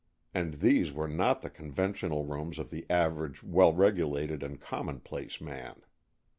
And 0.33 0.55
these 0.61 0.91
were 0.91 1.07
not 1.07 1.43
the 1.43 1.49
conventional 1.51 2.25
rooms 2.25 2.57
of 2.57 2.71
the 2.71 2.87
average 2.89 3.43
well 3.43 3.71
regulated 3.71 4.41
and 4.41 4.59
commonplace 4.59 5.39
man. 5.39 5.83